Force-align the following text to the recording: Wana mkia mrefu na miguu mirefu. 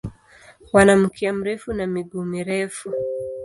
Wana 0.73 0.95
mkia 0.97 1.33
mrefu 1.33 1.73
na 1.73 1.87
miguu 1.87 2.23
mirefu. 2.23 2.93